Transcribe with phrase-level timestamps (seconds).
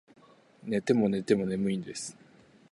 [0.63, 2.17] 寝ても寝ても眠いんです